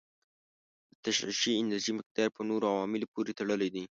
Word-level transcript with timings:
د 0.91 0.93
تشعشعي 1.03 1.53
انرژي 1.59 1.91
مقدار 1.99 2.29
په 2.35 2.41
نورو 2.49 2.65
عواملو 2.73 3.11
پورې 3.13 3.31
تړلی 3.39 3.69
دی. 3.75 3.83